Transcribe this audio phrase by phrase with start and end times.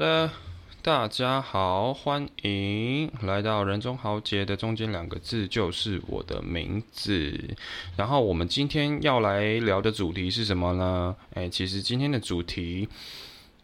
[0.00, 0.30] 好的，
[0.80, 7.38] 大家好，欢迎来到人中豪杰的中间两个字就是我的名字。
[7.98, 11.14] 然后我们今天要来聊的主题是什么呢？
[11.34, 12.88] 哎，其实今天的主题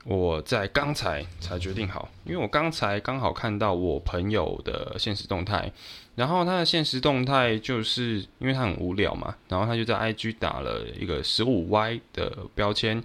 [0.05, 5.73] 我在刚才才决定好，因为我刚才刚好看到我朋友的现实动态，
[6.17, 13.03] 然后他的现实动态就是因为他很无聊嘛，然后他就在 IG 打了一个十五 Y 的标签。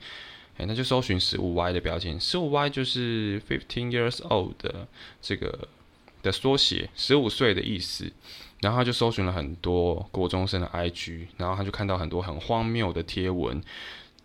[0.61, 4.87] 哎，那就搜寻十五 Y 的标签，十五 Y 就是 fifteen years old 的
[5.19, 5.67] 这个
[6.21, 8.11] 的缩写，十五岁的意思。
[8.61, 13.59] 然后他就搜寻了很多国中生的 IG，然后他就看到很多很荒谬的贴文。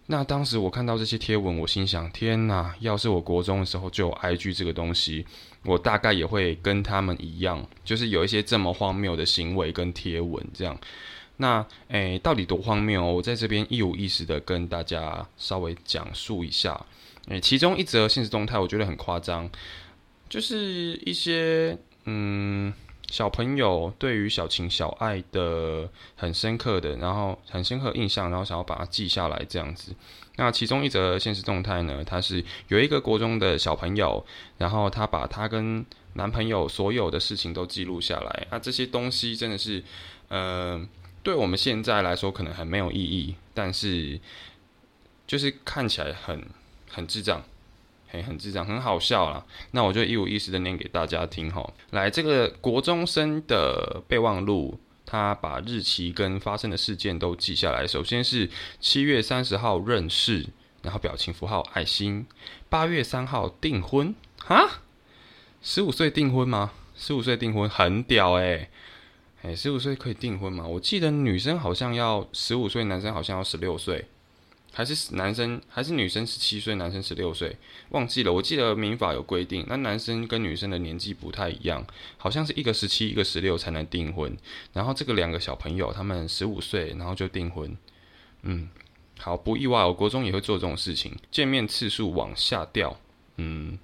[0.09, 2.77] 那当时我看到这些贴文，我心想：天哪！
[2.81, 5.25] 要是我国中的时候就有 IG 这个东西，
[5.65, 10.79] 我大概也会跟他们一样，就是有一些这么荒谬的行为跟贴文这样。
[11.39, 13.13] 那诶，到底多荒谬哦？
[13.13, 16.81] 我在这边一五一十的跟大家稍微讲述一下。
[17.29, 19.51] 诶，其中一则现实动态，我觉得很夸张，
[20.29, 22.73] 就是一些嗯
[23.11, 29.95] 小朋友对于小情小爱的很深刻的，然后很深刻印象，然后想要把它记下来这样子。
[30.37, 34.25] 那其中一则现实动态呢，它是有一个国中的小朋友，
[34.57, 35.85] 然后他把他跟
[36.15, 38.47] 男朋友所有的事情都记录下来。
[38.51, 39.85] 那这些东西真的是，
[40.29, 40.81] 呃。
[41.27, 44.21] 对我们现在来说可能很没有意义，但是
[45.27, 46.41] 就是看起来很
[46.89, 47.43] 很智障，
[48.07, 49.45] 很很智障，很好笑啦。
[49.73, 51.69] 那我就一五一十的念给大家听哈。
[51.91, 57.85] 来，这个国中生的备忘录，他把日期跟发生的事件都记下来。
[57.85, 58.49] 首先是
[58.79, 60.47] 七月三十号认识，
[60.83, 62.25] 然后表情符号爱心。
[62.69, 64.15] 八月三号订婚
[64.47, 64.83] 啊？
[65.61, 66.71] 十五岁订婚吗？
[66.95, 68.71] 十五岁订婚很屌诶。
[69.47, 70.67] 哎，十五岁可以订婚吗？
[70.67, 74.05] 我记得女生好像要十五岁，男生好像要十六岁，
[74.73, 77.57] 还是男生还是女生十七岁，男生十六岁，
[77.91, 78.33] 忘记了。
[78.33, 81.87] 我记得民法有规定，那男生跟女生的年纪不太一样，
[82.17, 84.37] 好像是一个十七，一个十六才能订婚。
[84.73, 87.77] 然后这个两个小朋友，他们十五岁，然后就订婚。
[88.43, 88.69] 嗯，
[89.17, 92.99] 好，不意外，我国中也会做这种事情，见面次数往下掉。
[93.37, 93.79] 嗯。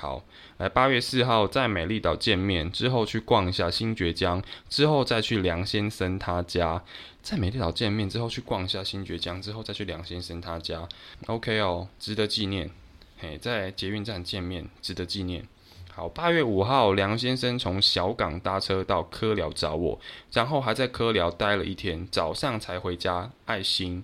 [0.00, 0.24] 好，
[0.56, 6.82] 来八月四号在美丽岛见面之后去逛一下新爵江，之后再去梁先生他家。
[7.20, 10.88] 在美丽岛见面之后去逛一下新爵江，之后再去梁先生他家。
[11.26, 12.70] OK 哦，值得纪念。
[13.18, 15.46] 嘿，在捷运站见面，值得纪念。
[15.92, 20.00] 好，八月五号梁先生从小港搭车到科寮找我，
[20.32, 23.30] 然后还在科寮待了一天，早上才回家。
[23.44, 24.02] 爱心，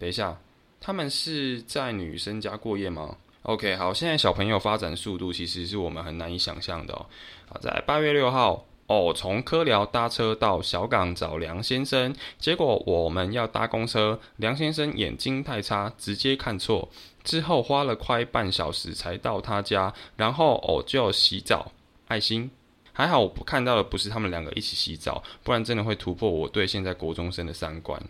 [0.00, 0.40] 等一下，
[0.80, 7.06] 他们是在女生家过夜吗？OK，好，现在小朋友发展速度其实是我们很难以想象的哦。
[7.48, 16.90] 好，在八月六号，哦，从科寮搭车到小港找梁先生，结果我们要搭公车，梁先生眼睛太差，直接看错，
[17.24, 21.72] 之后花了快半小时才到他家，然后哦就洗澡，
[22.08, 22.50] 爱心，
[22.92, 28.02] 还好我看到的不是他们两个一起洗澡，不然真的会突破我对现在国中生的三观。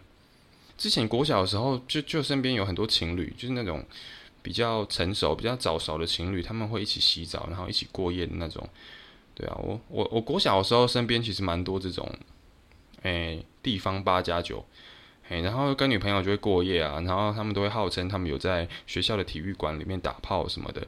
[0.77, 3.85] 之前国小的时候，就就身边有很多情侣，就是那种。
[4.49, 8.67] 比较成熟、比较早熟的情侣，他们会一起洗澡，然后一起过夜的那种。
[9.35, 12.11] 对啊，我我我国小的时候，身边其实蛮多这种，
[13.03, 14.65] 诶，地方八加九，
[15.29, 20.87] 诶，然后跟女朋友就会过夜啊，然后他们都会号称他们有在学校的体育馆里面打炮什么的。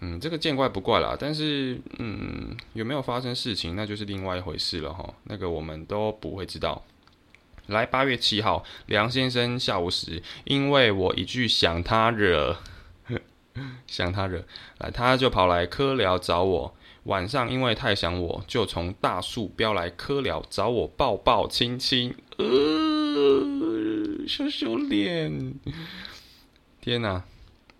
[0.00, 5.14] 嗯，这个见怪不怪啦，但是嗯，有没有发生事情，那就是另外一回事了哈。
[5.26, 6.82] 那个我们都不会知道。
[7.68, 12.56] 来，八月七号，梁先生下午时，因为我一句想他惹。
[13.86, 14.44] 想他惹
[14.78, 16.74] 来，他就跑来科聊找我。
[17.04, 22.14] 晚上因为太想我，就从大树飙来科聊找我抱抱亲亲。
[22.36, 25.54] 呃，羞羞脸。
[26.82, 27.24] 天哪，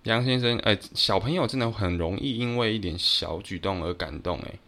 [0.05, 4.59] 杨先生，哎，小朋友真的很容易因为一点小举动而感动，哎，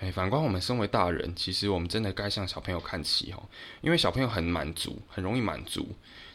[0.00, 3.42] 哎，反观我们身为大人，其实我们真的该向小朋友看齐哦，
[3.80, 5.88] 因为小朋友很满足，很容易满足，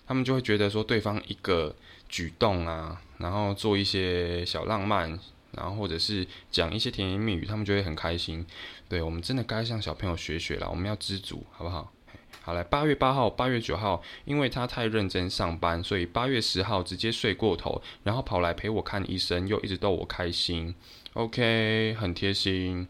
[0.06, 1.74] 他们就会觉得说对方一个
[2.12, 3.02] 举动啊。
[3.18, 5.20] 然后做一些小浪漫，
[5.52, 8.44] 然后或者是讲一些甜言蜜语，他们就会很开心。
[8.90, 11.94] 对我们真的该向小朋友学学了，我们要知足，好不好？
[12.42, 20.74] 好来，八月八号、八月九号，因为他太认真上班，所以八月十号直接睡过头，然后跑来陪我看医生，又一直逗我开心。
[21.14, 22.88] OK，很贴心。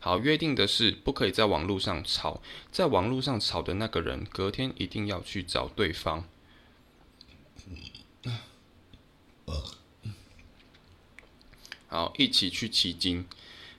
[0.00, 6.24] 好，约定的是不可以在网络上吵，在网络上吵的那个人，隔天一定要去找对方。
[11.96, 13.24] 好，一起去骑鲸。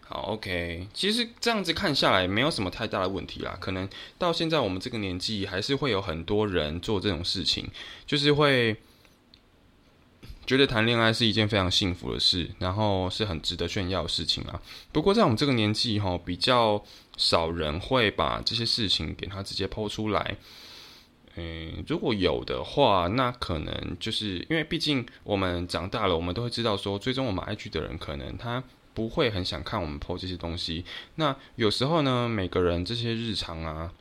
[0.08, 0.88] 好，OK。
[0.92, 3.56] 其实这样子看下来，没有什么太大的问题啦。
[3.62, 3.88] 可能
[4.18, 7.70] 到现在我们这个年纪，还是会有很多人做这种事情，
[8.08, 8.76] 就是会
[10.48, 14.60] 觉得谈恋爱是一件非常幸福的事，然后是很值得炫耀的事情啊。
[14.92, 16.84] 不过在我们这个年纪哈，比较
[17.18, 20.38] 少人会把这些事情给他直接抛出来。
[21.38, 28.64] 嗯，如果有的话，那可能就是因为毕竟我们长大了，我们都会知道说，追踪我们 IG 的人可能他
[28.94, 30.84] 不会很想看我们 PO 这些东西。
[31.16, 33.94] 那有时候呢，每个人这些日常啊。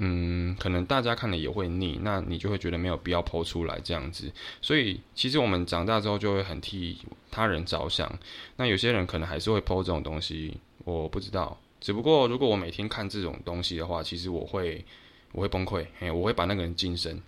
[0.00, 4.30] 嗯，可能大家看了也会腻，那你就会觉得没有必要剖出来这样子。
[4.62, 6.96] 所以其实我们长大之后就会很替
[7.32, 8.08] 他人着想。
[8.54, 11.58] 那有些人可能还是会剖这种东西，我不知道。
[11.80, 14.84] 只不过如果我每天看这种东西的话，其实我会
[15.32, 17.20] 我会崩溃，嘿，我会把那个人晋升。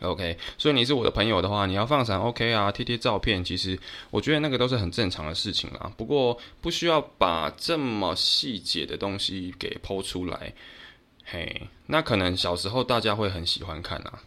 [0.00, 3.78] OK，所以你是我的朋友的话，你要放闪 OK 啊，贴贴照片，其实
[4.10, 5.90] 我觉得那个都是很正常的事情啦。
[5.96, 10.52] 不过不需要把这么细节的东西给剖出来。
[11.24, 14.20] 嘿，那可能小时候大家会很喜欢看啊，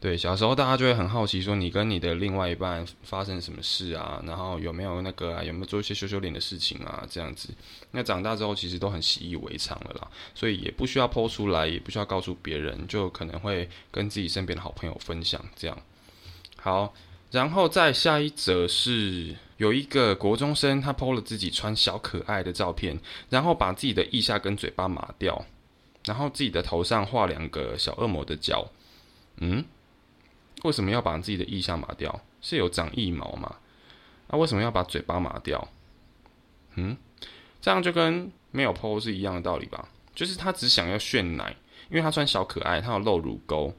[0.00, 7.48] 对，小时候大家就会很好奇，说你跟你的另外一半发生什么事啊，然后有没有那个啊，有没有做一些羞羞脸的事情啊，这样子。
[7.90, 15.76] 那长大之后其实都很习以为常了啦，所以也不需要剖出来，也不需要告诉别人，就可能会跟自己身边的好朋友分享这样。
[16.56, 16.94] 好，
[17.32, 22.96] 然后再下一则是有一个国中生，他剖了自己穿小可爱的照片，
[23.30, 25.44] 然后把自己的腋下跟嘴巴抹掉。
[26.04, 28.66] 然后自己的头上画两个小恶魔的脚，
[29.38, 29.62] 嗯，
[30.64, 32.20] 为什么要把自己的腋下抹掉？
[32.40, 33.56] 是有长腋毛吗？
[34.28, 35.68] 那为什么要把嘴巴抹掉？
[36.74, 36.96] 嗯，
[37.60, 39.88] 这样就跟没有剖是一样的道理吧？
[40.14, 41.54] 就是他只想要炫奶，
[41.90, 43.72] 因为他穿小可爱，他有露乳沟。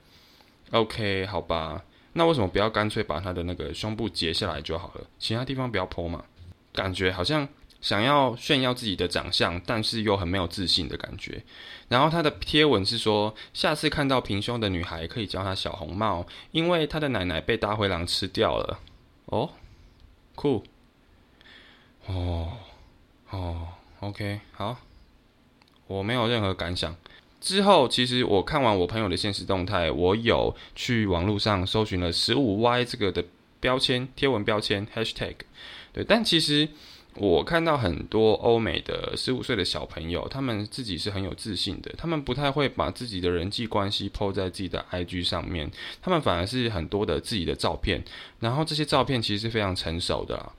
[0.71, 1.83] OK，好吧，
[2.13, 5.07] 那为什么不要干脆把他的那个胸部截下来就好了？
[5.17, 6.23] 其他地方不要剖嘛？
[6.71, 7.47] 感觉好像。
[7.81, 11.43] 想要炫耀自己的长相，但是又很没有自信的感觉。
[11.87, 18.79] 然后他的贴文是说，下次看到平胸的女孩可以叫她小红帽，因为她的奶奶被大灰狼吃掉了。
[19.25, 19.49] 哦，
[20.35, 20.63] 酷。
[22.05, 22.57] 哦，
[23.29, 23.67] 哦
[24.01, 24.77] ，OK，好。
[25.87, 26.95] 我没有任何感想。
[27.39, 33.23] 之后，其实我看完我朋友的现实动态，我有去网络上搜寻了十五 Y 这个的
[33.59, 35.35] 标签贴文标签 Hashtag。
[35.93, 36.67] 对，但其实。
[37.19, 45.69] 我看到很多欧美的十五岁的小朋友，他们自己是很有自信的，他们不太会把自己的人际关系抛在自己的 IG 上面，
[46.01, 48.01] 他们反而是很多的自己的照片，
[48.39, 50.53] 然后这些照片其实是非常成熟的。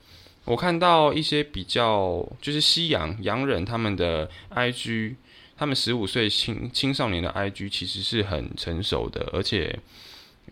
[0.45, 5.15] 我看到一些比较就是西洋洋人他们的 IG，
[5.57, 9.79] 他们十五岁青青少年的 IG 其实是很成熟的，而且。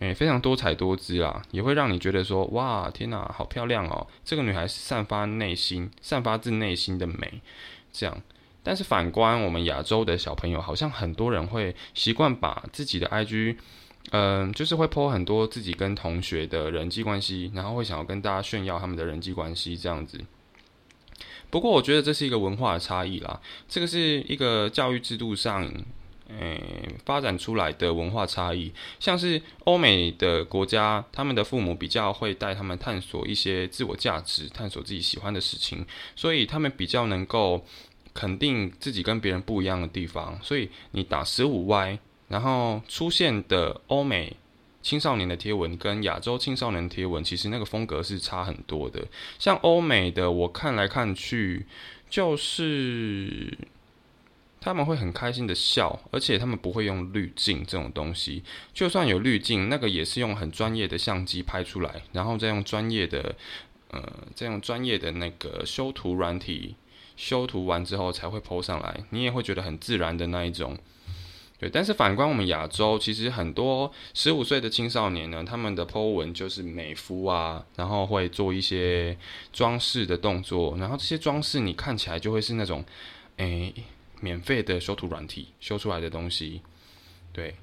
[0.01, 4.07] 诶，非常多彩多姿啦，也会让你觉得说，哇，天哪，好漂亮哦！
[4.25, 7.41] 这个女孩是散发内心、散发自内心的美，
[7.93, 8.23] 这样。
[8.63, 13.57] 但是反观我们亚洲的小朋友，好像很多人会习惯把自己的 IG，
[14.13, 20.21] 嗯，就是会 po 很多自己跟同学的人际关系，然后会想要跟大家炫耀他们的人际关系这样子。
[21.51, 25.69] 不过我觉得这是一个文化的差异啦，这个是一个教育制度上。
[26.29, 28.71] 诶，发展出来的文化差异，
[29.01, 37.65] 像是欧美的国家，他们的父母比较会带他们探索一些自我价值，探索自己喜欢的事情，所以他们比较能够
[38.13, 40.39] 肯定自己跟别人不一样的地方。
[40.43, 44.37] 所以你打十五 Y，然后出现的欧美
[44.83, 49.03] 青少年的贴文跟亚洲青少年贴文，其实那个风格是差很多的。
[49.39, 51.65] 像欧美的，我看来看去
[52.11, 53.57] 就是。
[54.61, 58.43] 他们会很开心的笑，而且他们不会用滤镜这种东西。
[58.75, 63.37] 就算有滤镜，那个也是用很专业的相机拍出来，然后再用专业的，
[63.91, 64.03] 呃，
[64.35, 66.75] 再用专业的那个修图软体
[67.17, 69.05] 修图完之后才会 PO 上来。
[69.11, 70.77] 你也会觉得很自然的那一种。
[71.61, 79.17] 对，但是反观我们亚洲，其实很多十五岁的青少年呢，他们的 PO 文就是美肤啊，然后会做一些
[79.53, 82.85] 装饰的动作，然后这些装饰你看起来就会是那种，
[83.37, 83.73] 诶。
[84.21, 86.61] 免费的修图软体修出来的东西，
[87.33, 87.55] 对，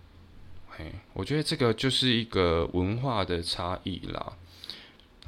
[0.69, 4.33] 嘿，我觉得这个就是一个文化的差异啦。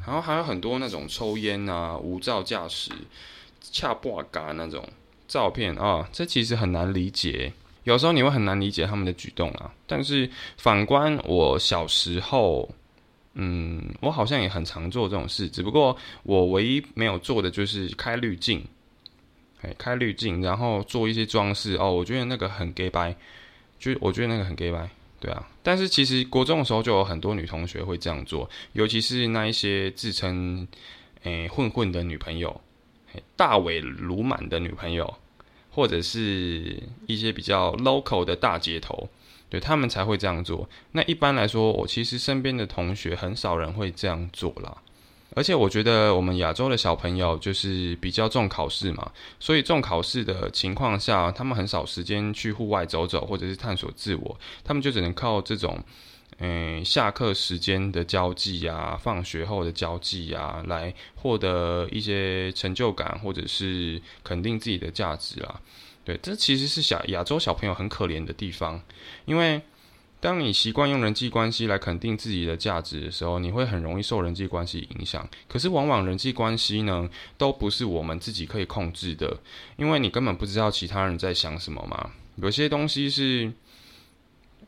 [0.05, 2.91] 然后还有很多那种抽烟啊、无照驾驶、
[3.61, 4.87] 恰挂嘎那种
[5.27, 7.51] 照片啊，这其实很难理解。
[7.83, 9.73] 有时候你会很难理解他们的举动啊。
[9.85, 12.69] 但是反观我小时候，
[13.33, 18.63] 嗯，我好像也很常做这种事，只不过我唯一没有做的就是开滤镜。
[19.61, 23.15] 哎，开滤镜，然后做一些装饰哦，我觉得那个很 gay 白，
[23.79, 25.47] 就我觉得那个很 gay 白，对啊。
[25.63, 30.67] 但是其实国中的时候就有很多女同学会这样做，尤其是那一些自称
[31.23, 32.61] 诶混混的女朋友，
[33.35, 35.17] 大尾鲁满的女朋友，
[35.71, 39.09] 或者是一些比较 local 的大街头，
[39.49, 40.69] 对他们才会这样做。
[40.91, 44.83] 那一般来说，我其实身边的同学很少人会这样做啦。
[45.37, 55.79] 而且我觉得我们亚洲的小朋友就是比较重考试嘛，所以重考试的情况下，他们很少时间去户外走走或者是探索自我，他们就只能靠这种，
[56.39, 65.61] 嗯，下课时间的交际啊，放学后的交际啊，来获得一些成就感或者是肯定自己的价值啦。
[66.03, 68.81] 对，这其实是小亚洲小朋友很可怜的地方，
[69.25, 69.61] 因为。
[70.19, 75.27] 当你习惯用人际关系来肯定自己的价值的时候，你会很容易受人际关系影响。
[75.47, 79.37] 可是，往往人际关系呢，都不是我们自己可以控制的，
[79.75, 82.11] 因为你根本不知道其他人在想什么嘛。
[82.37, 83.51] 有些东西是，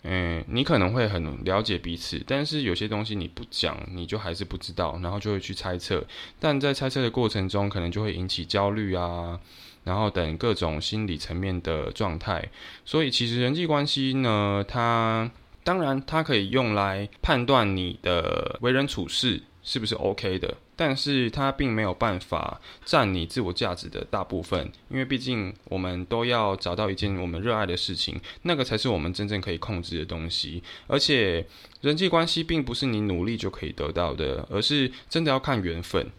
[0.04, 6.06] 嗯，你可能会很了解彼此，但是有些东西你不讲，你就还是不知道，然后就会去猜测。
[6.40, 9.40] 但在猜测的过程中，可能就会引起焦虑啊，
[9.84, 12.50] 然后等各种心理层面的状态。
[12.86, 15.30] 所以，其实人际关系呢，它
[15.64, 30.64] 当然，它可以用来判断你的为人处事是不是 OK 的，但是它并没有办法占你自我价值的大部分，因为毕竟我们都要找到一件我们热爱的事情，那个才是我们真正可以控制的东西。
[30.88, 31.46] 而且，
[31.82, 36.10] 人际关系并不是你努力就可以得到的，而是真的要看缘分，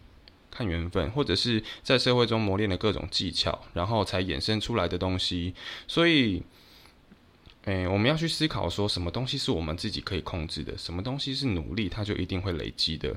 [0.61, 5.53] 看缘分，或者是在社会中磨练的各种技巧，然后才衍生出来的东西。
[5.87, 6.43] 所以。
[7.65, 13.15] 诶，我们要去思考说，什么东西是我们自己可以控制的，什么东西是努力，它就一定会累积的。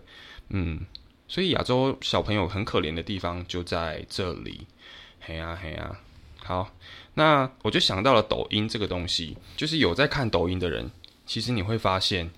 [0.50, 0.84] 嗯，
[1.26, 4.66] 所以亚洲小朋友很可怜的地方就在这里。
[5.18, 5.98] 嘿呀嘿呀，
[6.42, 6.70] 好，
[7.14, 10.90] 那我就想到了抖音这个东西，就是有在看抖音的人，
[11.24, 12.30] 其实你会发现，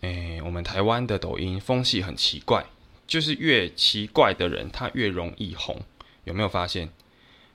[0.00, 2.66] 诶，我们台湾的抖音风气很奇怪，
[3.08, 5.80] 就是越奇怪的人，他越容易红，
[6.22, 6.90] 有没有发现？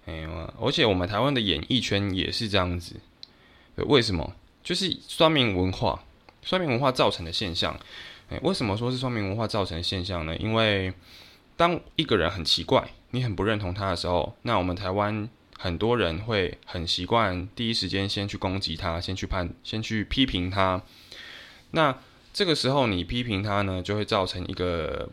[0.08, 0.28] 诶，
[0.60, 2.98] 而且我们台湾的演艺圈也是这样子。
[3.76, 4.36] 为什么？
[4.62, 6.04] 就是双明文化，
[6.42, 7.80] 双明文化造成的现象。
[8.30, 10.36] 诶，为什么说是双明文化造成的现象呢？
[10.38, 10.94] 因为
[11.56, 20.82] 当一个人很奇怪，你很不认同他的时候，那我们台湾很多人会很习惯第一时间先去攻击他，先去判，先去批评他。
[21.72, 21.96] 那
[22.34, 25.10] 这个时候你批评他呢，就会造成一个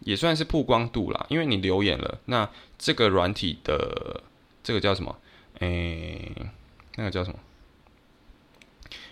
[0.00, 2.20] 也算是曝光度啦，因为你留言了。
[2.26, 4.22] 那这个软体的
[4.62, 5.16] 这个叫什么？
[5.60, 6.32] 诶，
[6.96, 7.38] 那个叫什么？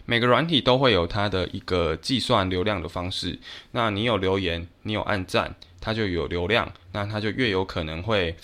[0.05, 3.39] 每个软体都会有它的一个计算流量的方式。
[3.73, 8.37] 那你有留言，你有按赞，它就有流量，那它就越有可能会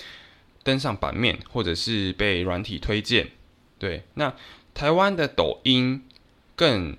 [0.64, 3.30] 登上版面，或者是被软体推荐。
[3.78, 4.34] 对，那
[4.74, 6.04] 台湾的抖音
[6.56, 6.96] 更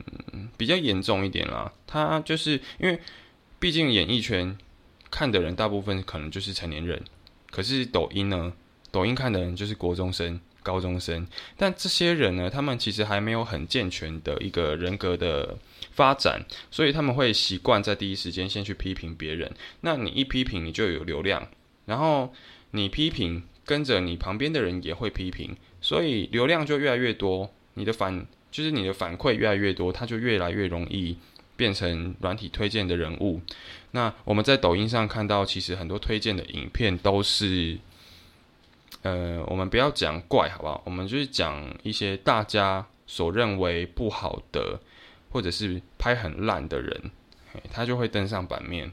[0.55, 1.73] 比较严重一点啦。
[1.85, 2.99] 它就是因为
[3.59, 4.57] 毕竟演艺圈
[5.13, 6.99] 看的人大部分可能就是成年人，
[7.51, 8.51] 可是抖音呢，
[8.89, 10.39] 抖音看的人就是国中生。
[10.63, 11.27] 高中生，
[11.57, 15.57] 但这些人呢，他们其实还没有很健全的一个人格的
[15.91, 16.41] 发展，
[16.71, 19.51] 所以他们会习惯在第一时间先去批评别人。
[19.81, 21.45] 那你一批评，你就有流量，
[21.85, 22.33] 然后
[22.71, 31.17] 你批评，跟着你旁边的人也会批评，所以流量就越来越多，你的反就是你的反馈越来越多，他就越来越容易
[31.57, 33.41] 变成软体推荐的人物。
[33.93, 37.79] 那我们在抖音上看到，其实很多推荐的影片都是。
[39.01, 40.81] 呃，我们不要讲怪，好不好？
[40.85, 44.79] 我们就是讲一些大家所认为不好的，
[45.29, 47.11] 或者是拍很烂的人，
[47.69, 48.89] 他就会登上版面。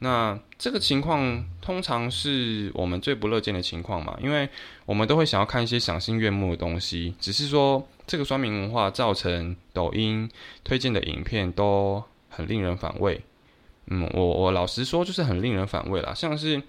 [0.00, 4.46] 那这个情况通常是我们最不乐见的情况嘛，因为
[4.84, 7.14] 我们都会想要看一些赏心悦目的东西。
[7.18, 10.30] 只是说，这个双明文化造成抖音
[10.64, 13.22] 推荐的影片都很令人反胃。
[13.86, 16.62] 嗯，我我老实说，就是很令人反胃啦，像是。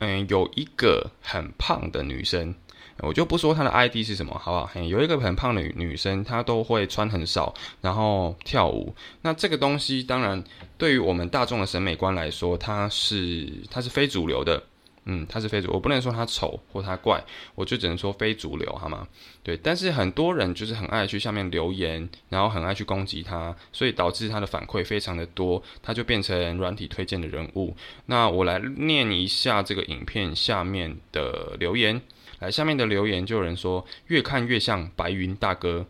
[0.00, 2.52] 嗯，有一个很胖的女生，
[2.98, 4.82] 我就不说她的 ID 是什么，好不好？
[4.82, 8.92] 有一个很胖的女生，她都会穿很少，然后跳舞。
[9.22, 10.42] 那这个东西，当然
[10.76, 14.64] 对于我们大众的审美观来说，它是它是非主流的。
[15.06, 17.22] 嗯，他是非主，我不能说他丑或他怪，
[17.54, 19.06] 我就只能说非主流，好吗？
[19.42, 27.76] 对，但是很多人就是很爱去下面留言，然后很爱去攻击他，所以导致他的反馈非常的多，他就变成软体推荐的人物。
[28.06, 32.00] 那我来念一下这个影片下面的留言，
[32.38, 35.86] 来，下面的留言就有人说，越看越像白云大哥，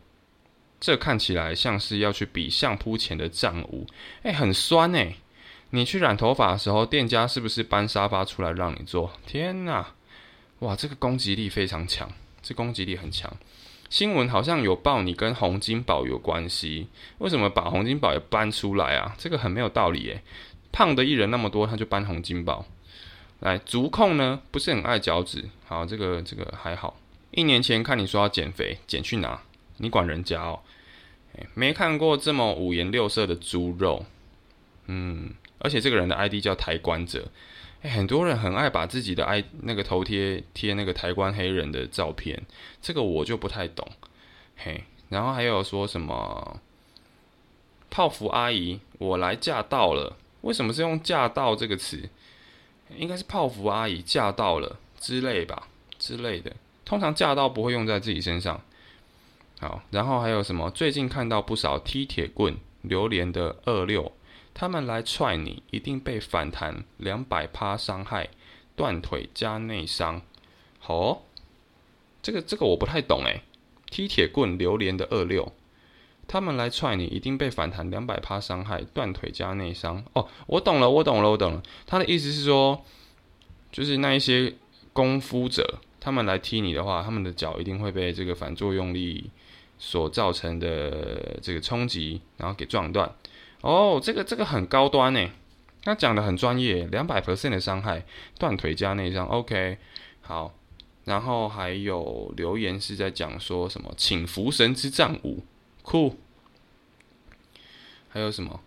[0.80, 3.86] 这看起来像是要去比相扑前的战舞，
[4.24, 5.14] 哎，很酸哎。
[5.74, 9.10] 你去染头发的时候，店家是不是搬沙发出来让你坐？
[9.26, 9.84] 天哪，
[10.60, 12.08] 哇，这个攻击力非常强，
[12.40, 13.28] 这攻击力很强。
[13.90, 16.86] 新闻好像有报你跟洪金宝有关系，
[17.18, 19.16] 为什么把洪金宝也搬出来啊？
[19.18, 20.22] 这个很没有道理耶。
[20.70, 22.64] 胖的艺人那么多，他就搬洪金宝
[23.40, 23.58] 来。
[23.58, 25.44] 足控呢，不是很爱脚趾。
[25.66, 26.96] 好，这个这个还好。
[27.32, 29.42] 一年前看你说要减肥，减去哪？
[29.78, 30.60] 你管人家哦？
[31.54, 34.04] 没看过这么五颜六色的猪肉，
[34.86, 37.26] 嗯，而且这个人的 ID 叫抬棺者，
[37.80, 42.42] 很多人很爱把自己的 I 那个头贴贴那个抬棺黑人的照片，
[42.82, 43.88] 这个我就不太懂，
[44.58, 46.60] 嘿，然后还有说什么
[47.88, 52.10] 泡芙阿姨，我来驾到了，为什么是用驾到这个词？
[52.94, 55.68] 应该是泡芙阿姨驾到了之类吧，
[55.98, 56.54] 之类的，
[56.84, 58.60] 通常驾到不会用在自己身上。
[59.60, 60.70] 好，然后还有什么？
[60.70, 64.12] 最近看到不少踢铁棍、榴莲的二六，
[64.54, 68.30] 他们来踹你，一定被反弹两百趴伤害，
[68.76, 70.22] 断腿加内伤。
[70.78, 71.24] 好，
[72.22, 73.42] 这个这个我不太懂诶。
[73.90, 75.52] 踢铁棍、榴莲的二六，
[76.28, 80.04] 他们来踹你，一定被反弹两百趴伤害，断腿加内伤。
[80.12, 81.62] 哦，我懂了，我懂了，我懂了。
[81.84, 82.84] 他的意思是说，
[83.72, 84.54] 就是那一些
[84.92, 89.30] 功夫者，他们来踢你的话，他们的脚一定会被这个反作用力。
[89.76, 93.12] 所造成的这个冲击，然后给撞断。
[93.64, 95.30] 哦，这个这个很高端呢，
[95.82, 98.04] 他讲的很专业，两百 percent 的伤害，
[98.38, 99.26] 断腿加内伤。
[99.26, 99.78] OK，
[100.20, 100.52] 好，
[101.06, 105.42] 然后还有留言是在讲说什么，请福神之战舞，
[105.82, 106.18] 酷。
[108.10, 108.60] 还有什么？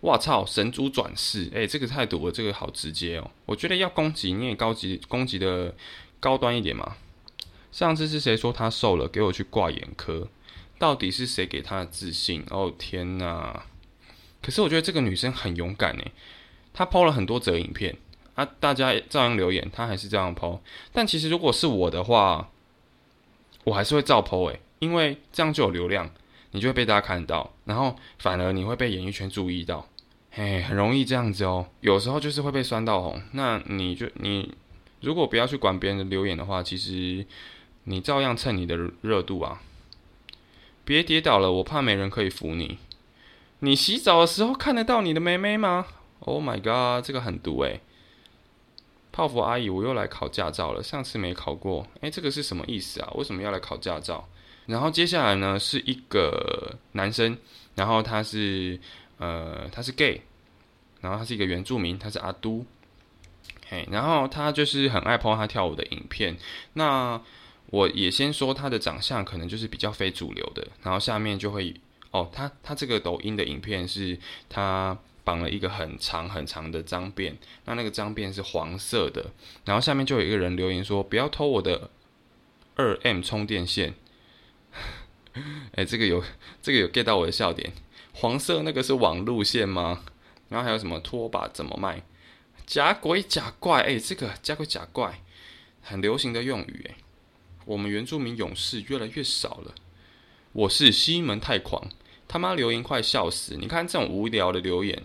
[0.00, 3.30] 哇操，神族转世，哎，这个态度，这个好直接哦。
[3.46, 5.72] 我觉得要攻击你也高级，攻击的
[6.18, 6.96] 高端一点嘛。
[7.70, 9.06] 上次是谁说他瘦了？
[9.06, 10.26] 给我去挂眼科。
[10.76, 12.42] 到底是谁给他的自信？
[12.50, 13.66] 哦天哪！
[14.42, 16.12] 可是我觉得这个女生很勇敢诶，
[16.72, 17.96] 她抛了很多则影片
[18.34, 20.60] 啊，大家照样留言，她还是这样抛。
[20.92, 22.50] 但其实如果是我的话，
[23.64, 26.10] 我还是会照抛诶，因为这样就有流量，
[26.52, 29.86] 你就会被大家看到，然后反而你会被演艺圈注意到，
[30.30, 31.66] 嘿，很容易这样子哦。
[31.80, 34.54] 有时候就是会被酸到红，那你就你
[35.00, 37.26] 如果不要去管别人的留言的话，其实
[37.84, 39.60] 你照样蹭你的热度啊。
[40.82, 42.78] 别跌倒了，我怕没人可以扶你。
[43.62, 45.86] 你洗澡的时候看得到你的妹妹吗
[46.20, 47.80] ？Oh my god，这个很毒诶。
[49.12, 51.86] 泡芙阿姨，我又来考驾照了，上次没考过。
[52.00, 53.10] 诶，这个是什么意思啊？
[53.16, 54.26] 为什么要来考驾照？
[54.64, 57.36] 然后接下来呢，是一个男生，
[57.74, 58.78] 然后他是
[59.18, 60.22] 呃他是 gay，
[61.02, 62.64] 然后他是一个原住民，他是阿都。
[63.68, 66.36] 嘿，然后他就是很爱拍他跳舞的影片。
[66.72, 67.20] 那
[67.66, 71.74] 我也先说他的长相可能就是比较非主流的，然后下面就会
[72.10, 74.18] 哦，他他这个抖音的影片是
[74.48, 79.30] 他绑了一个很长很长的脏辫，那那个脏辫是黄色的，
[79.64, 81.90] 然后下面就有一个人留言说不要偷我的
[82.74, 83.94] 二 M 充电线，
[85.76, 86.24] 哎，这个有
[86.60, 87.72] 这个有 get 到我的笑点，
[88.12, 90.04] 黄色那个是网路线吗？
[90.48, 92.02] 然后还有什么拖把怎么卖？
[92.66, 95.20] 假鬼假怪，哎，这个假鬼假怪
[95.80, 96.96] 很流行的用语，哎。
[97.66, 99.74] 我们原住民勇士越来越少了。
[100.52, 101.88] 我是西门太狂，
[102.26, 103.56] 他妈留言快笑死！
[103.56, 105.00] 你看这种无聊的留言，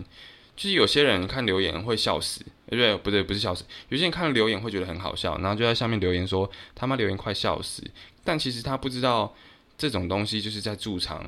[0.56, 2.96] 就是有些人看留言会笑死，对不对？
[2.96, 3.64] 不对，不是笑死。
[3.88, 7.82] 有些人看留言会觉得很好笑，然后就在下面留言说他妈留言快笑死。
[8.24, 9.34] 但其实他不知道
[9.78, 11.24] 这种东西就是在助长，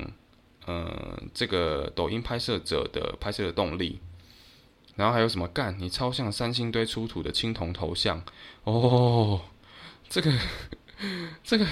[0.67, 4.01] 呃，这个抖音拍摄者的拍摄的动力。
[4.97, 5.77] 然后还有什么干？
[5.79, 8.23] 你超像三星堆出土的青铜头像
[8.65, 9.43] 哦，
[10.09, 10.33] 这个。
[11.45, 11.65] 这个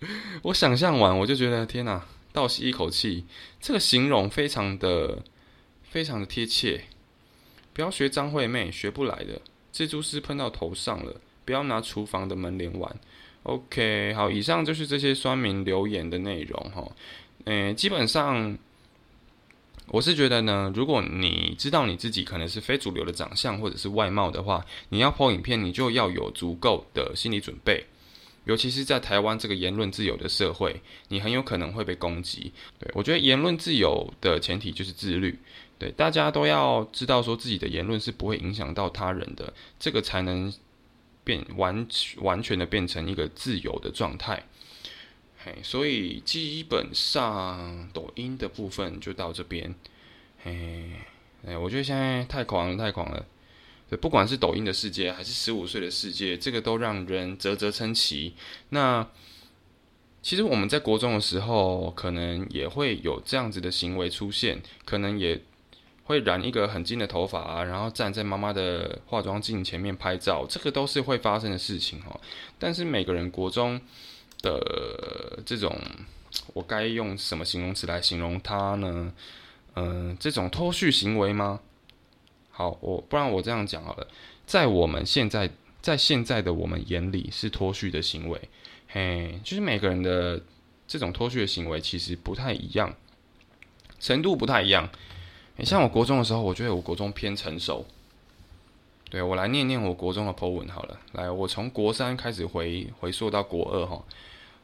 [0.42, 3.24] 我想象完，我就觉得天哪，倒吸一口气，
[3.60, 5.22] 这个形容非常的
[5.82, 6.84] 非常的贴切。
[7.72, 9.40] 不要学张惠妹，学不来的。
[9.72, 12.96] 蜘蛛丝喷到头上了，不要拿厨房的门帘玩。
[13.42, 16.90] OK，好，以上就是这些酸民留言的内容哈。
[17.44, 18.56] 嗯，基本上
[19.88, 27.86] 我是觉得呢，如果你知道你自己可能是非主流的长相或者是外貌的话，你要拍影片，你就要有足够的心理准备。
[28.46, 32.52] 尤其是在台湾这个言论自由的社会，你很有可能会被攻击。
[32.78, 35.36] 对我觉得言论自由的前提就是自律，
[35.78, 40.52] 对大家都要知道说自己的言论是不会影响到他人的，这个才能
[41.24, 41.86] 变完
[42.18, 44.44] 完全的变成一个自由的状态。
[45.44, 49.74] 嘿，所以基本上抖音的部分就到这边。
[50.44, 50.92] 嘿，
[51.44, 53.26] 哎，我觉得现在太狂了，太狂了。
[53.88, 58.34] 对，不管是抖音的世界，还是十五岁的世界，这个都让人啧啧称奇。
[58.70, 59.06] 那
[60.22, 65.40] 其实我们在国中的时候，可能也会有这样子的行为出现，可能也
[66.02, 72.20] 会染一个很金的头发啊，然后站在妈妈的化妆镜前面拍照，这个都是会发生的事情哦。
[72.58, 73.80] 但是每个人国中
[74.42, 75.76] 的这种，
[76.54, 79.12] 我该用什么形容词来形容它呢？
[79.74, 81.60] 嗯，这种脱序行为吗？
[82.56, 84.06] 好，我不然我这样讲好了，
[84.46, 85.50] 在我们现在
[85.82, 88.40] 在现在的我们眼里是脱序的行为，
[88.88, 90.40] 嘿，就是每个人的
[90.88, 92.96] 这种脱序的行为其实不太一样，
[94.00, 94.88] 程度不太一样。
[95.56, 97.84] 你像我国中的时候，我觉得我国中偏成熟。
[99.10, 100.98] 对我来念念我国中的 po 文好了。
[101.12, 104.02] 来，我从国三开始回回溯到国二哈。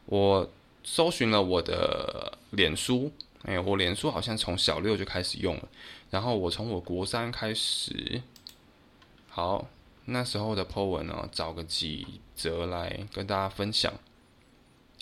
[0.07, 0.49] 我
[0.83, 3.11] 搜寻了我的脸书，
[3.43, 5.67] 哎，我脸书好像从小六就开始用了。
[6.09, 8.21] 然后我从我国三开始，
[9.29, 9.67] 好，
[10.05, 13.93] 那时候的 po 文呢，找个几则来跟大家分享。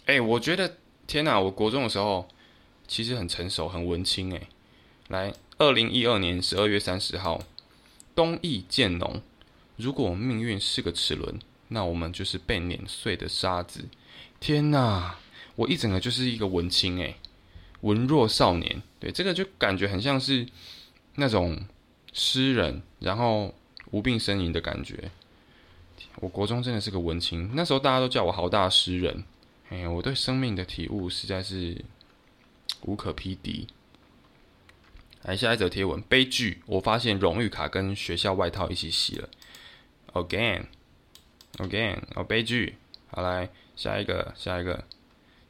[0.05, 2.27] 哎，我觉得天哪，我国中的时候
[2.87, 4.41] 其实很成熟，很文青哎。
[5.09, 7.43] 来，二零一二年十二月三十号，
[8.15, 9.21] 东意渐浓。
[9.75, 13.85] 如果命运是个齿轮，那我们就是被碾碎的沙子。
[14.39, 15.17] 天哪，
[15.55, 17.17] 我一整个就是一个文青诶，
[17.81, 18.81] 文弱少年。
[18.99, 20.47] 对，这个就感觉很像是
[21.15, 21.59] 那种
[22.13, 23.53] 诗人，然后
[23.91, 25.11] 无病呻吟的感觉。
[26.15, 29.23] 我国中真的是个文青，那时候大家都叫我豪大诗人。
[29.69, 31.83] 哎，我对生命的体悟实在是
[32.81, 33.67] 无可匹敌。
[35.23, 39.29] 来下一则贴文，悲剧，我发现荣誉卡跟学校外套一起洗了。
[40.13, 42.75] Again，Again，哦，悲剧。
[43.07, 44.83] 好，来下一个，下一个。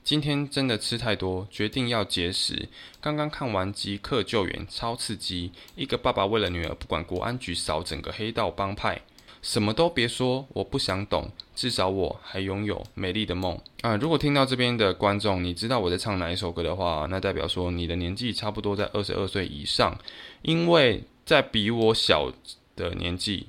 [0.03, 2.67] 今天真的吃太多，决定要节食。
[2.99, 5.51] 刚刚看完《即刻救援》，超刺激。
[5.75, 9.01] 一个爸爸为了女儿，不管国安局扫整个黑道帮派，
[9.41, 11.31] 什么都别说，我不想懂。
[11.55, 13.95] 至少我还拥有美丽的梦啊！
[13.95, 19.99] 如果听到这边的观众，你知道我在唱哪一首歌的话，那代表说你的年纪差不多在二十二岁以上，
[20.41, 22.31] 因为在比我小
[22.75, 23.47] 的年纪。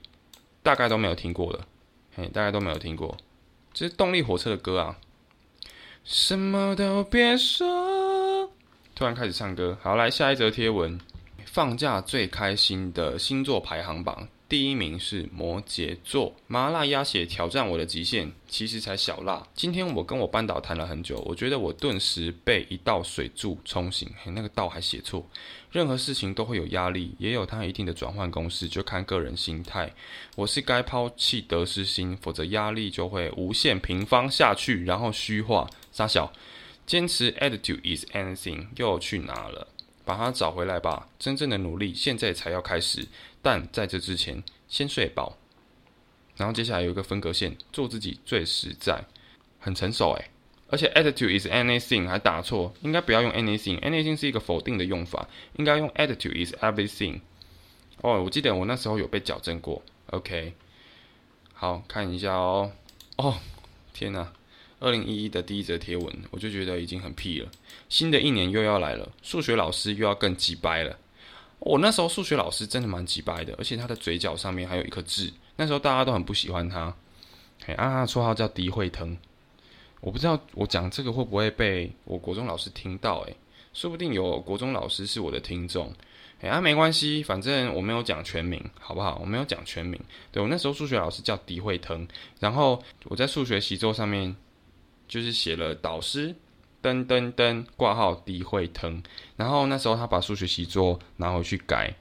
[0.64, 1.66] 大概都没有听过了，
[2.14, 3.16] 嘿，大概都没有听过，
[3.74, 4.96] 这是动力火车的歌啊。
[6.04, 8.50] 什么都别说，
[8.94, 9.78] 突然开始唱歌。
[9.80, 11.00] 好，来下一则贴文，
[11.46, 14.26] 放假最开心的星座排行榜。
[14.48, 19.46] 第一名是摩羯座，麻辣鸭血挑战我的极限，其实才小辣。
[19.54, 25.26] 今天我跟我班导谈了很久，我觉得我顿时被一道水柱冲醒，嘿，那个道还写错。
[25.70, 29.90] 任何事情都会有压力，也有它一定的转换公式，就看个人心态。
[30.36, 35.66] 我是该抛弃得失心，否则压力就会无限平方下去，然后虚化。
[35.92, 36.32] 傻小，
[36.86, 39.68] 坚持 attitude is anything 又去哪了？
[40.04, 41.08] 把它找回来吧。
[41.18, 43.06] 真正的努力现在才要开始。
[43.40, 45.36] 但在这之前，先睡饱，
[46.36, 49.04] 然后接下来有一个分隔线，做自己最实在，
[49.60, 50.30] 很成熟诶。
[50.68, 57.20] 而且 attitude is anything 还打错，应该不要用 anything，anything 是一个否定的用法，应该用 attitude is everything。
[58.00, 59.82] 哦，我记得我那时候有被矫正过。
[60.06, 60.54] OK，
[61.52, 62.72] 好看一下哦。
[63.16, 63.38] 哦，
[63.92, 64.32] 天哪！
[64.82, 67.48] 二零一一的第一则贴文，我就觉得已经很屁了。
[67.88, 70.98] 新的一年又要来了，数学老师又要更鸡掰了。
[71.60, 75.32] 我那时候数学老师真的蛮鸡掰的，而且他的嘴角上面还有一颗痣。
[75.54, 76.92] 那时候大家都很不喜欢他，
[77.66, 79.16] 哎，啊，绰号叫狄惠腾。
[80.00, 83.36] 我不知道我讲这个会不会被我国中老师听到，诶，
[83.72, 85.94] 说不定有国中老师是我的听众，
[86.40, 89.18] 哎，啊，没关系，反正我没有讲全名，好不好？
[89.20, 90.00] 我没有讲全名。
[90.32, 92.08] 对我那时候数学老师叫狄惠腾，
[92.40, 94.34] 然后我在数学习作上面
[95.12, 96.34] 就是写了导师。
[96.82, 99.02] 噔噔噔，挂号低会疼。
[99.36, 101.94] 然后那时候他把数学习作拿回去改，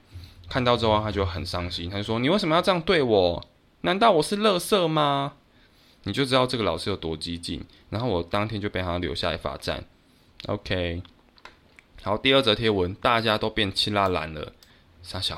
[0.48, 3.44] 看到之后他就很伤心，他就说：“你为什么要这样对我？
[3.82, 5.34] 难道我是垃圾吗？”
[6.04, 7.62] 你就知道这个老师有多激进。
[7.90, 9.84] 然后我当天就被他留下来罚站。
[10.46, 11.02] OK，
[12.02, 14.54] 好，第二则贴文，大家都变青拉蓝了。
[15.02, 15.36] 傻小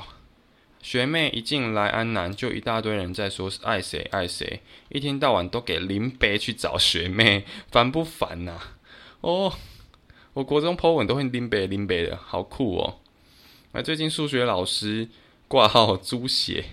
[0.85, 8.59] 学妹一进来安南，就一大堆人在说是爱谁爱谁，一天到晚都给林北去找学妹，烦不烦呐？
[9.21, 9.51] 哦，
[10.33, 12.99] 我国中 po 文都会林北林北的，好酷哦！
[13.71, 15.09] 那最近数学老师
[15.47, 16.65] 挂号猪血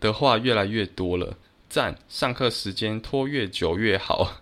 [0.00, 1.96] 的话越来越多了，赞！
[2.08, 4.38] 上课时间拖越久越好。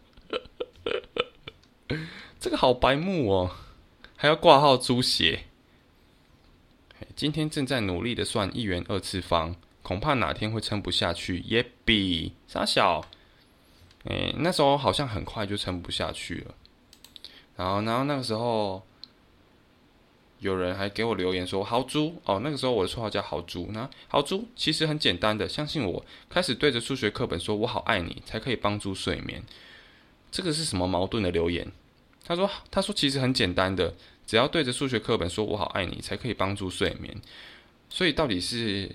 [2.40, 3.50] 这个好白目哦，
[4.16, 5.47] 还要挂号猪血。
[7.18, 11.40] 今天正在努力的算一元二次方，恐怕哪天会撑不下去。
[11.48, 13.04] 耶比傻小，
[14.04, 16.54] 哎，那时候好像很快就撑不下去了。
[17.56, 18.84] 然后，然后那个时候，
[20.38, 23.68] 有人还给我留言说“豪猪”哦，那个时候我的绰号叫“豪猪”。
[23.74, 29.42] 那“豪猪”其实很简单的，相信我，开始对着数学课本说“我好爱你”，才可以帮助睡眠。
[30.30, 31.72] 这个是什么矛盾的留言？
[32.28, 33.94] 他说：“他说其实很简单的，
[34.26, 37.16] 只要对着数学课本说‘我好爱你’，才可以帮助睡眠。
[37.88, 38.94] 所以到底是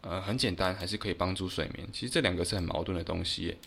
[0.00, 1.86] 呃很简单，还是可以帮助睡眠？
[1.92, 3.58] 其实这两个是很矛盾的东西。”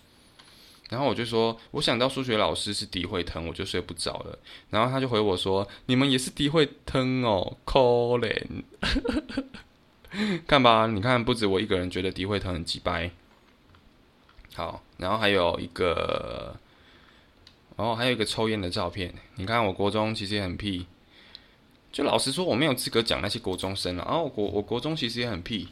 [0.89, 4.37] 然后我就说，我想到数学老师是诋毁疼，我就睡不着了。
[4.71, 8.63] 然后他就回我说，你们也是诋毁疼哦，可怜。
[10.45, 13.09] 看吧，你看不止我一个人觉得诋毁疼很鸡掰。
[14.53, 16.57] 好，然后还有一个
[17.77, 19.13] 然后还有一个抽烟的照片。
[19.35, 20.85] 你看我国中其实也很屁，
[21.91, 24.03] 就老实说我没有资格讲那些国中生了。
[24.05, 25.69] 然后我国我国中其实也很屁，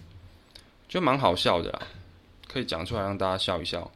[0.87, 1.87] 就蛮好笑的啦，
[2.47, 3.91] 可以讲出来让大家笑一笑。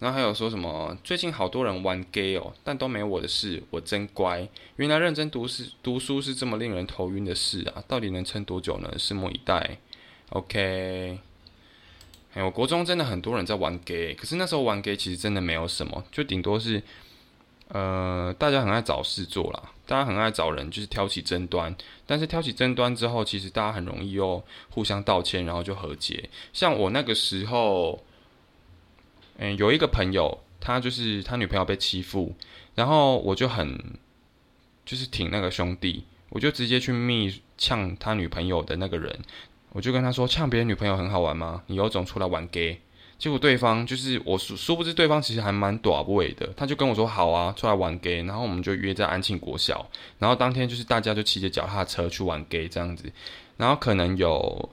[0.00, 4.46] 然后还有说什么最近好多人玩 gay 哦，但都没我的事，我真乖。
[4.76, 7.82] 原来认真读是读书是这么令人头晕的事啊！
[7.88, 8.92] 到底能撑多久呢？
[8.98, 9.78] 拭目以待。
[10.30, 11.18] OK。
[12.34, 16.82] 哎，我国中真的很多人在玩 gay，可是那时候玩 gay 其实真的没有什么，就顶多是，
[17.68, 21.74] 呃，大家很爱找事做啦，大家很爱找人就是挑起争端，
[22.06, 26.28] 但是挑起争端之后，其实大家很容易又互相道歉，然后就和解。
[26.52, 28.04] 像我那个时候，
[29.38, 32.34] 嗯，有一个朋友，他就是他女朋友被欺负，
[32.74, 33.98] 然后我就很
[34.84, 39.18] 就是挺那个兄弟，我就直接去密呛他女朋友的那个人。
[39.70, 41.62] 我就跟他说，呛别人女朋友很好玩吗？
[41.66, 42.80] 你有种出来玩 gay。
[43.18, 46.46] 结果对方就是我，殊不知对方其实还蛮短位的。
[46.56, 48.22] 他就跟我说好啊，出来玩 gay。
[48.22, 49.88] 然后我们就约在安庆国小。
[50.18, 53.10] 然后当天就是大家就骑着脚踏车去玩 gay 这样子。
[53.56, 54.68] 然后可能有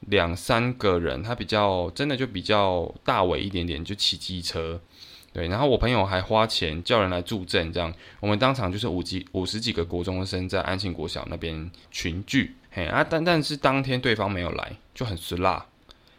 [0.00, 4.80] 两三个人，他比较真的就比较大尾一点点，就骑机车。
[5.32, 12.56] 对，然后我朋友还花钱叫人来助阵，这样我们当场就是五几五十几个国中生在安庆国小那边群聚。
[12.70, 15.64] 嘿啊，但但是当天对方没有来，就很失辣。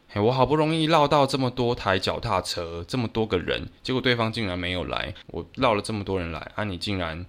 [0.09, 5.13] 嘿，我好不容易绕到这么多台脚踏车，这么多个人，结果对方竟然没有来。
[5.27, 7.25] 我绕了这么多人来，啊，你竟然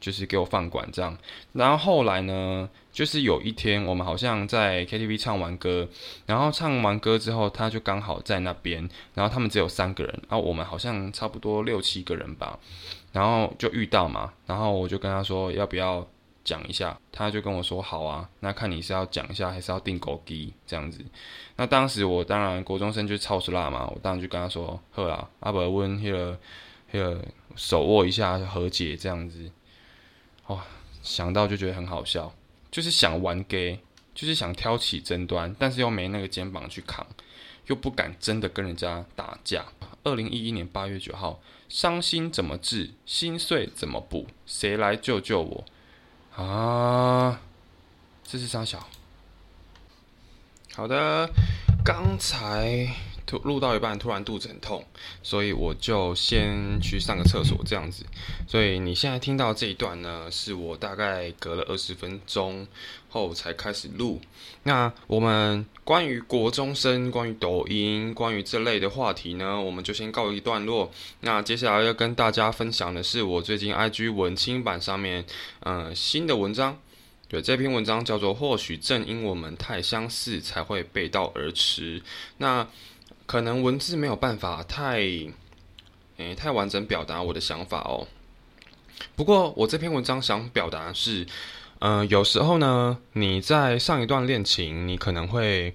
[0.00, 1.14] 就是给我放管这样。
[1.52, 5.86] 然后后来呢，就是有一天我们好像在 KTV 唱完歌，
[6.24, 12.58] 然后唱完歌之后，他就刚好在那边，然后他们只有三个人，然后我们好像差不多六七个人吧，
[13.12, 16.08] 然后就遇到嘛，然后我就跟他说要不要。
[16.44, 21.04] 讲一下，他就跟我说好啊，那看你是要讲一下还是要订狗机这样子。
[21.56, 26.38] 那当时我当然国中生就超时辣嘛，我当然就跟他说呵啦，阿伯温那个
[26.90, 27.24] 那个
[27.54, 29.50] 手握一下和解这样子。
[30.48, 30.64] 哇，
[31.02, 32.32] 想到就觉得很好笑，
[32.70, 33.78] 就是想玩 gay，
[34.14, 37.06] 就是想挑起争端，但是又没那个肩膀去扛，
[37.66, 39.64] 又不敢真的跟人家打架。
[40.04, 42.90] 二零一一年八月九号，伤心怎么治？
[43.06, 44.26] 心碎怎么补？
[44.44, 45.64] 谁来救救我？
[46.36, 47.38] 啊，
[48.24, 48.86] 这是沙小。
[50.74, 51.28] 好的，
[51.84, 52.88] 刚才
[53.32, 54.84] 突录到一半，突然肚子很痛，
[55.22, 58.04] 所以我就先去上个厕所，这样子。
[58.46, 62.66] 所以你现在听到这一段呢，是我大概隔了二十分钟
[63.08, 64.20] 后才开始录。
[64.64, 70.90] 那我们关于国中生、关于抖音、关于这类的话题呢，我们就先告一段落。
[71.20, 75.24] 那接下来要跟大家分享的是我最近 IG 文青版上面，
[75.60, 76.78] 嗯，新的文章。
[77.28, 82.02] 对，这篇文章叫做“或许正因我们太相似，才会背道而驰”。
[82.36, 82.68] 那
[83.26, 85.00] 可能文字没有办法太，
[86.18, 88.06] 诶，太完整表达我的想法哦。
[89.16, 91.26] 不过我这篇文章想表达是，
[91.80, 95.74] 嗯，有时候呢，你在上一段恋情，你可能会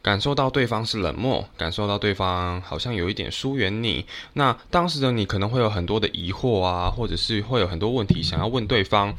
[0.00, 4.06] 感受到对方是冷漠，感受到对方好像有一点疏远你。
[4.34, 9.16] 那当时的你可能会有很多的疑惑啊，或者是会有很多问题想要问对方。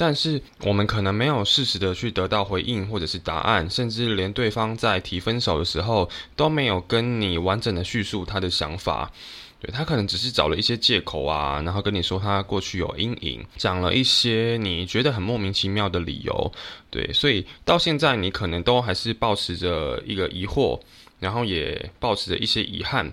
[0.00, 9.12] 但是我们可能没有适时的去得到回应或者是答案，甚至连对方在提分手的时候都没有跟你完整的叙述他的想法，
[9.60, 16.50] 对他可能只是找了一些借口啊，然后跟你说他过去有阴影，讲了一些你觉得很莫名其妙的理由，
[16.88, 20.80] 对，所以到现在你可能都还是保持着一个疑惑，
[21.18, 23.12] 然后也保持着一些遗憾。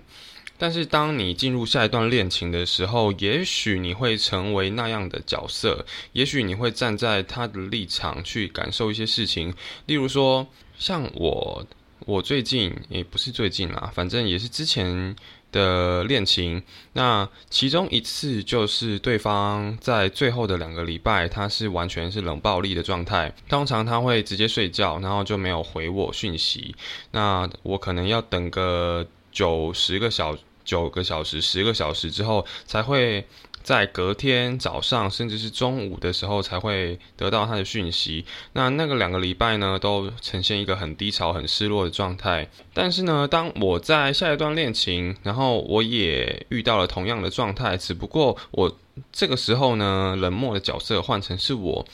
[0.58, 9.54] 但是当你进入下一段恋情的时候，也许你会成为那样的角色，也许你会站在他的立场去感受一些事情。
[9.86, 10.44] 例如说，
[10.76, 11.64] 像我，
[12.06, 15.14] 我最近也不是最近啦，反正也是之前
[15.52, 16.60] 的恋情。
[16.92, 23.32] 那其中一次就是对方在最后的两个礼拜，他是完全是冷暴力的状态。
[23.48, 26.74] 通常他会直接睡觉，然后就没有回我讯息。
[27.12, 30.36] 那我可能要等个九十个小。
[30.68, 33.24] 九个小时、十个小时之后，才会
[33.62, 38.26] 在隔天早上，甚至是中午的时候，才会得到他的讯息。
[38.52, 42.50] 那那个两个礼拜呢，都呈现一个很低潮、很失落的状态。
[42.74, 48.76] 但是呢，当我在下一段恋情，然后我也遇到了同样的状态，只不过我
[49.10, 51.86] 这个时候呢，冷漠的角色换成是我。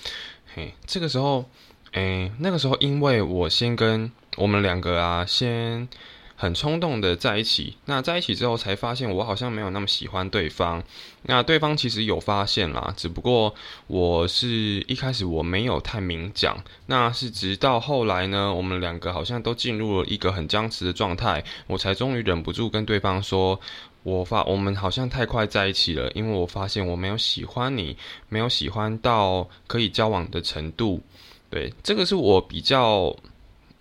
[0.52, 1.48] 嘿，这个时候，
[1.92, 5.88] 诶，那个时候，因为我先跟我们两个啊，先。
[6.44, 10.84] 很冲动的在一起，那在一起之后才发现我好像没有那么喜欢对方。
[11.22, 13.54] 那对方其实有发现啦，只不过
[13.86, 16.62] 我是一开始我没有太明讲。
[16.84, 23.58] 那是直到后来呢，我们两个好像都进入了一个很僵持的状态，我才终于忍不住跟对方说
[24.04, 27.96] ：“我发我们好像太快在一起了，因为我发现我没有喜欢你，
[28.28, 31.00] 没有喜欢到可以交往的程度。
[31.48, 33.16] 对，这个是我比较，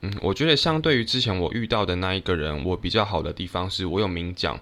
[0.05, 4.59] 嗯，我觉得相对于之前我遇到的那一个人，我比较好的地方是我有明讲。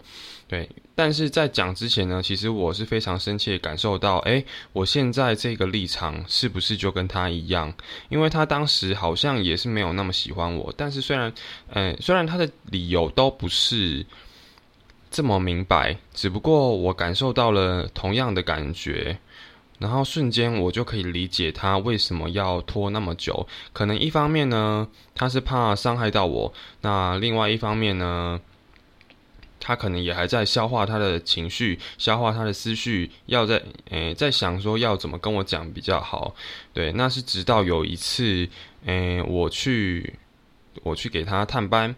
[0.47, 7.73] 对，但是在讲之前呢，其实我是非常深切感受到，诶，我现在这个立场是不是就跟他一样？
[8.09, 11.33] 因为他当时好像也是没有那么喜欢我，但是虽然，
[11.69, 14.05] 嗯，虽然他的理由都不是
[15.09, 19.17] 这么明白，只不过我感受到了同样的感觉，
[19.81, 23.47] 然后瞬间我就可以理解他为什么要拖那么久。
[23.73, 28.39] 可能一方面呢，他是怕伤害到我；那另外一方面呢？
[29.63, 36.33] 他可能也还在消化他的情绪，消化他的思绪，要在诶在想说要怎么跟我讲比较好。
[36.73, 38.49] 对，那是直到有一次，
[38.85, 40.15] 诶我去
[40.81, 41.95] 我去给他探班，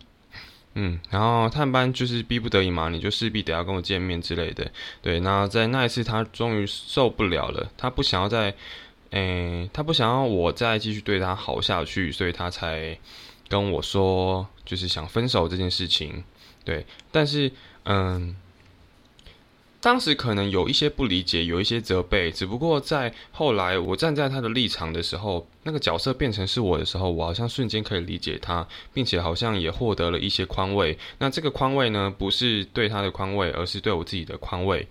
[0.75, 4.71] 嗯，然后探班就是逼不得已嘛，你就势必得要跟我见面之类的。
[5.01, 8.55] 对，那在那一次他终于受不了了，他不想要再，
[9.11, 12.97] 诶他不想要我再继续对他好下去，所以他才
[13.47, 16.23] 跟我说，就是想分手这件事情。
[16.65, 17.51] 对，但是，
[17.83, 18.35] 嗯，
[19.83, 30.97] 当时可能有一些不理解，有一些责备，只不过在后来我站在他的立场的时候，那个角色变成是我的时候，我好像瞬间可以理解他，并且好像也获得了一些宽慰。
[31.17, 34.87] 那这个宽慰呢，不是对他的宽慰，而是对我自己的宽慰。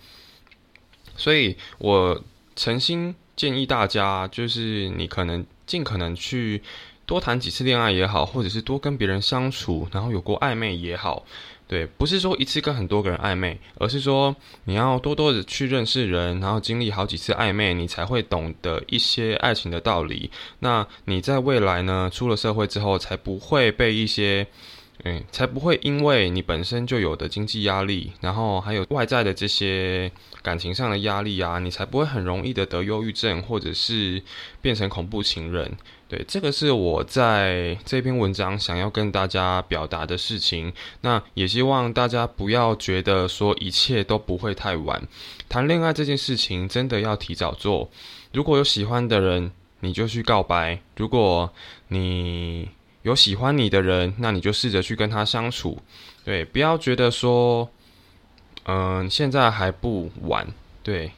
[1.17, 2.23] 所以我
[2.55, 6.61] 诚心建议大家，就是你可能尽可能去
[7.07, 11.25] 多谈几次恋爱也好，或者是多跟别人相处，然后有过暧昧也好。
[11.73, 20.31] 对，不是说一次跟很多个人暧昧，而是说你要多多的去认识人，然后经历好几次暧昧，你才会懂得一些爱情的道理。
[20.59, 24.47] 那你在未来呢，出了社会之后，才不会被一些，
[25.05, 30.11] 嗯，才不会因为你本身就有的经济压力，然后还有外在的这些
[30.43, 34.23] 感情上的压力啊，你才不会很容易的得忧郁症，或者是
[34.61, 35.77] 变成恐怖情人。
[36.09, 40.73] 对，这个是我在这篇文章想要跟大家表达的事情。
[41.01, 45.03] 那也希望大家不要觉得说一切都不会太晚。
[45.49, 47.91] 谈恋爱这件事情真的要提早做。
[48.33, 51.51] 如果有喜欢的人，你就去告白；如果
[51.89, 52.69] 你
[53.03, 55.79] 有喜欢你的人，那你就试着去跟他相处。
[56.25, 57.69] 对，不要觉得说，
[58.65, 60.47] 嗯，现在还不晚。
[60.83, 61.13] 对。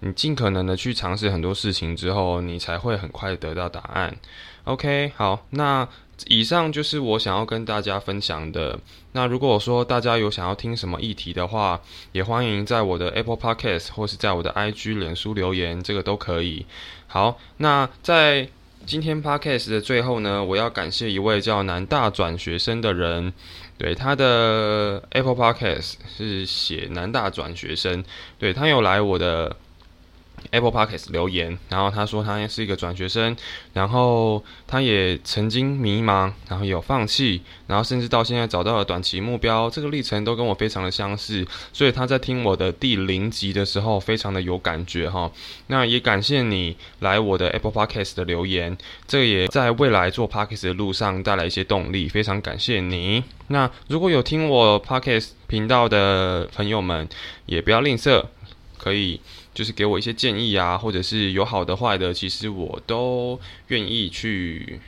[0.00, 4.16] 你尽可能的去尝试很多事情之后，你才会很快得到答案。
[4.62, 5.88] OK，好，那
[6.28, 8.78] 以上就是我想要跟大家分享的。
[9.10, 11.80] 那如果说大家有想要听什么议题的话，
[12.12, 16.64] 也欢迎在我的 Apple Podcast 或是在我的 IG 脸书留言，这个都可以。
[17.08, 18.48] 好，那在
[18.88, 23.34] 今天 Podcast 的最后呢，我要感谢一位叫南大转学生的人，
[23.76, 28.02] 对他的 Apple Podcast 是写南大转学生，
[28.38, 29.54] 对他有来我的。
[30.50, 33.36] Apple Podcast 留言，然后他说他是一个转学生，
[33.72, 45.30] 然后他也曾经迷茫，然后有放弃，然后甚至到现在找到了短期目标，这个历程都跟我非常的相似，所以他在听我的第零集的时候非常的有感觉哈。
[45.66, 53.22] 那也感谢你来我的 Apple Podcast 的留言，这个也在未来做 Podcast 的路上带来一些动力，非常感谢你。
[53.48, 57.08] 那如果有听我 Podcast 频道的朋友们，
[57.46, 58.24] 也不要吝啬，
[58.76, 59.20] 可以。
[59.58, 64.78] 就是给我一些建议啊，或者是有好的坏的，其实我都愿意去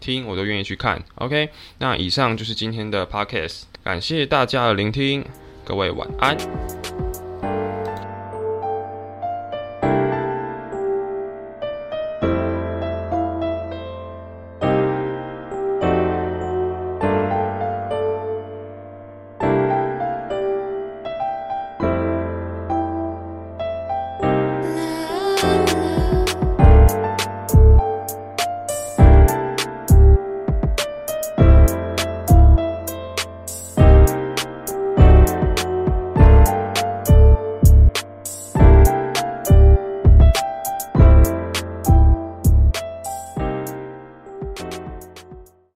[0.00, 1.00] 听，我都愿意去看。
[1.14, 1.48] OK，
[1.78, 5.24] 那以上就是今天的 Podcast，感谢大家的聆听，
[5.64, 6.95] 各位晚安。